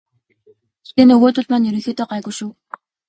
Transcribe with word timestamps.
Гэхдээ 0.85 1.05
нөгөөдүүл 1.07 1.47
маань 1.49 1.67
ерөнхийдөө 1.69 2.05
гайгүй 2.09 2.33
шүү. 2.39 2.51